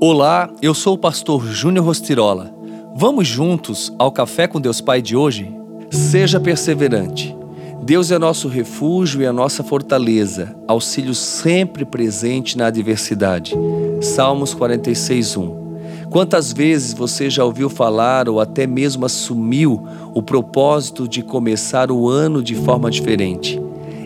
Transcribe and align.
Olá, 0.00 0.50
eu 0.60 0.74
sou 0.74 0.94
o 0.94 0.98
pastor 0.98 1.46
Júnior 1.46 1.86
Rostirola. 1.86 2.52
Vamos 2.96 3.28
juntos 3.28 3.92
ao 3.96 4.10
Café 4.10 4.48
com 4.48 4.60
Deus 4.60 4.80
Pai 4.80 5.00
de 5.00 5.16
hoje? 5.16 5.54
Seja 5.88 6.40
perseverante. 6.40 7.34
Deus 7.80 8.10
é 8.10 8.18
nosso 8.18 8.48
refúgio 8.48 9.22
e 9.22 9.26
a 9.26 9.32
nossa 9.32 9.62
fortaleza, 9.62 10.54
auxílio 10.66 11.14
sempre 11.14 11.84
presente 11.84 12.58
na 12.58 12.66
adversidade. 12.66 13.54
Salmos 14.00 14.52
46:1. 14.52 16.08
Quantas 16.10 16.52
vezes 16.52 16.92
você 16.92 17.30
já 17.30 17.44
ouviu 17.44 17.70
falar 17.70 18.28
ou 18.28 18.40
até 18.40 18.66
mesmo 18.66 19.06
assumiu 19.06 19.86
o 20.12 20.20
propósito 20.20 21.08
de 21.08 21.22
começar 21.22 21.90
o 21.90 22.08
ano 22.08 22.42
de 22.42 22.56
forma 22.56 22.90
diferente? 22.90 23.62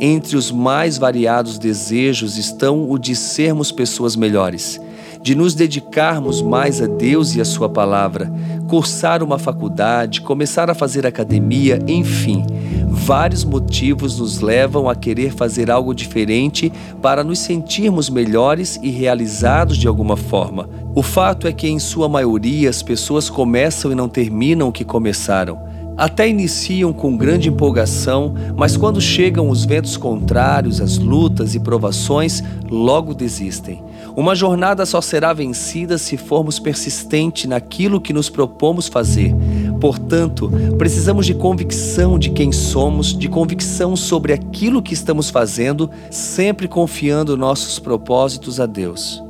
Entre 0.00 0.36
os 0.36 0.50
mais 0.50 0.96
variados 0.96 1.58
desejos 1.58 2.38
estão 2.38 2.88
o 2.88 2.98
de 2.98 3.14
sermos 3.16 3.72
pessoas 3.72 4.16
melhores 4.16 4.80
de 5.22 5.36
nos 5.36 5.54
dedicarmos 5.54 6.42
mais 6.42 6.82
a 6.82 6.86
Deus 6.86 7.34
e 7.36 7.40
a 7.40 7.44
Sua 7.44 7.68
palavra, 7.68 8.30
cursar 8.68 9.22
uma 9.22 9.38
faculdade, 9.38 10.20
começar 10.20 10.68
a 10.68 10.74
fazer 10.74 11.06
academia, 11.06 11.78
enfim. 11.86 12.44
Vários 12.88 13.44
motivos 13.44 14.18
nos 14.18 14.40
levam 14.40 14.88
a 14.88 14.94
querer 14.94 15.32
fazer 15.32 15.70
algo 15.70 15.94
diferente 15.94 16.72
para 17.00 17.22
nos 17.22 17.38
sentirmos 17.38 18.10
melhores 18.10 18.78
e 18.82 18.90
realizados 18.90 19.76
de 19.76 19.88
alguma 19.88 20.16
forma. 20.16 20.68
O 20.94 21.02
fato 21.02 21.46
é 21.46 21.52
que, 21.52 21.68
em 21.68 21.78
sua 21.78 22.08
maioria, 22.08 22.68
as 22.68 22.82
pessoas 22.82 23.30
começam 23.30 23.90
e 23.92 23.94
não 23.94 24.08
terminam 24.08 24.68
o 24.68 24.72
que 24.72 24.84
começaram. 24.84 25.58
Até 25.96 26.28
iniciam 26.28 26.92
com 26.92 27.16
grande 27.16 27.48
empolgação, 27.48 28.34
mas 28.56 28.76
quando 28.76 29.00
chegam 29.00 29.50
os 29.50 29.64
ventos 29.64 29.96
contrários, 29.96 30.80
as 30.80 30.96
lutas 30.98 31.54
e 31.54 31.60
provações, 31.60 32.42
logo 32.70 33.14
desistem. 33.14 33.82
Uma 34.16 34.34
jornada 34.34 34.84
só 34.86 35.00
será 35.00 35.32
vencida 35.32 35.98
se 35.98 36.16
formos 36.16 36.58
persistentes 36.58 37.46
naquilo 37.46 38.00
que 38.00 38.12
nos 38.12 38.28
propomos 38.28 38.88
fazer. 38.88 39.34
Portanto, 39.80 40.50
precisamos 40.78 41.26
de 41.26 41.34
convicção 41.34 42.18
de 42.18 42.30
quem 42.30 42.52
somos, 42.52 43.16
de 43.16 43.28
convicção 43.28 43.94
sobre 43.96 44.32
aquilo 44.32 44.82
que 44.82 44.94
estamos 44.94 45.30
fazendo, 45.30 45.90
sempre 46.10 46.68
confiando 46.68 47.36
nossos 47.36 47.78
propósitos 47.78 48.60
a 48.60 48.66
Deus. 48.66 49.22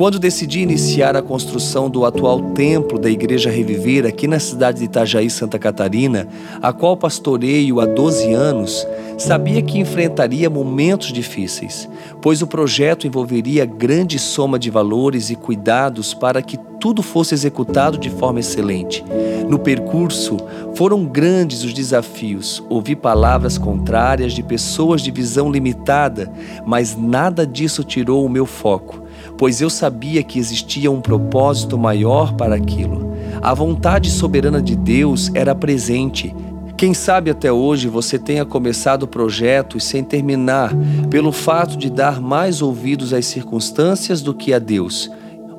Quando 0.00 0.18
decidi 0.18 0.60
iniciar 0.60 1.14
a 1.14 1.20
construção 1.20 1.90
do 1.90 2.06
atual 2.06 2.40
templo 2.52 2.98
da 2.98 3.10
Igreja 3.10 3.50
Reviver 3.50 4.06
aqui 4.06 4.26
na 4.26 4.40
cidade 4.40 4.78
de 4.78 4.86
Itajaí, 4.86 5.28
Santa 5.28 5.58
Catarina, 5.58 6.26
a 6.62 6.72
qual 6.72 6.96
pastoreio 6.96 7.80
há 7.80 7.84
12 7.84 8.32
anos, 8.32 8.86
sabia 9.18 9.60
que 9.60 9.78
enfrentaria 9.78 10.48
momentos 10.48 11.12
difíceis, 11.12 11.86
pois 12.22 12.40
o 12.40 12.46
projeto 12.46 13.06
envolveria 13.06 13.66
grande 13.66 14.18
soma 14.18 14.58
de 14.58 14.70
valores 14.70 15.28
e 15.28 15.36
cuidados 15.36 16.14
para 16.14 16.40
que 16.40 16.58
tudo 16.80 17.02
fosse 17.02 17.34
executado 17.34 17.98
de 17.98 18.08
forma 18.08 18.40
excelente. 18.40 19.04
No 19.50 19.58
percurso, 19.58 20.38
foram 20.76 21.04
grandes 21.04 21.62
os 21.62 21.74
desafios. 21.74 22.64
Ouvi 22.70 22.96
palavras 22.96 23.58
contrárias 23.58 24.32
de 24.32 24.42
pessoas 24.42 25.02
de 25.02 25.10
visão 25.10 25.52
limitada, 25.52 26.32
mas 26.64 26.96
nada 26.96 27.46
disso 27.46 27.84
tirou 27.84 28.24
o 28.24 28.30
meu 28.30 28.46
foco 28.46 29.09
pois 29.40 29.62
eu 29.62 29.70
sabia 29.70 30.22
que 30.22 30.38
existia 30.38 30.90
um 30.90 31.00
propósito 31.00 31.78
maior 31.78 32.34
para 32.34 32.54
aquilo. 32.54 33.14
A 33.40 33.54
vontade 33.54 34.10
soberana 34.10 34.60
de 34.60 34.76
Deus 34.76 35.30
era 35.34 35.54
presente. 35.54 36.36
Quem 36.76 36.92
sabe 36.92 37.30
até 37.30 37.50
hoje 37.50 37.88
você 37.88 38.18
tenha 38.18 38.44
começado 38.44 39.08
projetos 39.08 39.84
sem 39.84 40.04
terminar, 40.04 40.74
pelo 41.08 41.32
fato 41.32 41.78
de 41.78 41.88
dar 41.88 42.20
mais 42.20 42.60
ouvidos 42.60 43.14
às 43.14 43.24
circunstâncias 43.24 44.20
do 44.20 44.34
que 44.34 44.52
a 44.52 44.58
Deus. 44.58 45.10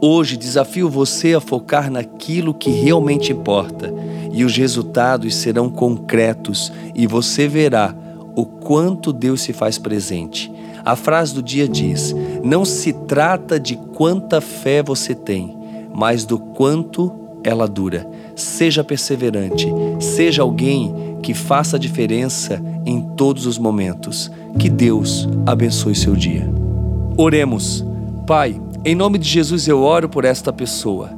Hoje 0.00 0.36
desafio 0.36 0.90
você 0.90 1.34
a 1.34 1.40
focar 1.40 1.88
naquilo 1.88 2.52
que 2.52 2.70
realmente 2.70 3.30
importa, 3.30 3.94
e 4.32 4.44
os 4.44 4.56
resultados 4.56 5.36
serão 5.36 5.70
concretos, 5.70 6.72
e 6.96 7.06
você 7.06 7.46
verá 7.46 7.94
o 8.34 8.44
quanto 8.44 9.12
Deus 9.12 9.40
se 9.40 9.52
faz 9.52 9.78
presente. 9.78 10.57
A 10.88 10.96
frase 10.96 11.34
do 11.34 11.42
dia 11.42 11.68
diz: 11.68 12.16
Não 12.42 12.64
se 12.64 12.94
trata 12.94 13.60
de 13.60 13.76
quanta 13.76 14.40
fé 14.40 14.82
você 14.82 15.14
tem, 15.14 15.54
mas 15.94 16.24
do 16.24 16.38
quanto 16.38 17.12
ela 17.44 17.68
dura. 17.68 18.08
Seja 18.34 18.82
perseverante, 18.82 19.68
seja 20.00 20.40
alguém 20.40 21.18
que 21.22 21.34
faça 21.34 21.76
a 21.76 21.78
diferença 21.78 22.58
em 22.86 23.02
todos 23.02 23.44
os 23.44 23.58
momentos. 23.58 24.30
Que 24.58 24.70
Deus 24.70 25.28
abençoe 25.44 25.94
seu 25.94 26.16
dia. 26.16 26.50
Oremos. 27.18 27.84
Pai, 28.26 28.58
em 28.82 28.94
nome 28.94 29.18
de 29.18 29.28
Jesus 29.28 29.68
eu 29.68 29.82
oro 29.82 30.08
por 30.08 30.24
esta 30.24 30.54
pessoa, 30.54 31.10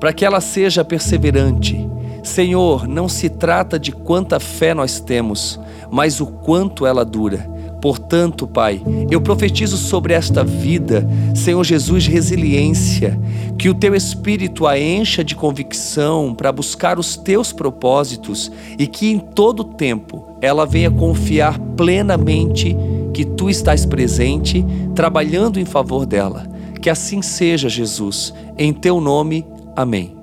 para 0.00 0.10
que 0.10 0.24
ela 0.24 0.40
seja 0.40 0.82
perseverante. 0.82 1.86
Senhor, 2.22 2.88
não 2.88 3.10
se 3.10 3.28
trata 3.28 3.78
de 3.78 3.92
quanta 3.92 4.40
fé 4.40 4.72
nós 4.72 5.00
temos, 5.00 5.60
mas 5.90 6.18
o 6.18 6.26
quanto 6.26 6.86
ela 6.86 7.04
dura. 7.04 7.57
Portanto, 7.80 8.46
Pai, 8.46 8.82
eu 9.10 9.20
profetizo 9.20 9.76
sobre 9.76 10.12
esta 10.12 10.42
vida, 10.42 11.08
Senhor 11.34 11.62
Jesus, 11.64 12.06
resiliência, 12.06 13.18
que 13.56 13.68
o 13.68 13.74
teu 13.74 13.94
espírito 13.94 14.66
a 14.66 14.78
encha 14.78 15.22
de 15.22 15.36
convicção 15.36 16.34
para 16.34 16.50
buscar 16.50 16.98
os 16.98 17.16
teus 17.16 17.52
propósitos 17.52 18.50
e 18.78 18.86
que 18.86 19.10
em 19.10 19.18
todo 19.18 19.62
tempo 19.62 20.36
ela 20.40 20.66
venha 20.66 20.90
confiar 20.90 21.58
plenamente 21.76 22.76
que 23.14 23.24
tu 23.24 23.48
estás 23.48 23.86
presente, 23.86 24.64
trabalhando 24.94 25.58
em 25.58 25.64
favor 25.64 26.04
dela. 26.04 26.46
Que 26.80 26.90
assim 26.90 27.22
seja, 27.22 27.68
Jesus. 27.68 28.32
Em 28.56 28.72
teu 28.72 29.00
nome, 29.00 29.44
amém. 29.74 30.17